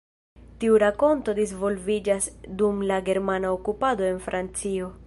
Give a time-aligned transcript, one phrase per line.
[0.63, 2.31] Tiu rakonto disvolviĝas
[2.63, 4.93] dum la germana okupado en Francio.